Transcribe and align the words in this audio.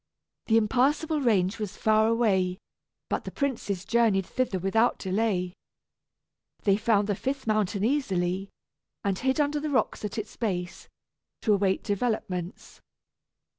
The 0.47 0.57
Impassable 0.57 1.21
Range 1.21 1.59
was 1.59 1.77
far 1.77 2.07
away, 2.07 2.57
but 3.07 3.23
the 3.23 3.29
princes 3.31 3.85
journeyed 3.85 4.25
thither 4.25 4.57
without 4.57 4.97
delay. 4.97 5.53
They 6.63 6.75
found 6.75 7.05
the 7.07 7.13
fifth 7.13 7.45
mountain 7.45 7.83
easily, 7.83 8.49
and 9.03 9.19
hid 9.19 9.39
under 9.39 9.59
the 9.59 9.69
rocks 9.69 10.03
at 10.03 10.17
its 10.17 10.35
base, 10.37 10.87
to 11.43 11.53
await 11.53 11.83
developments. 11.83 12.81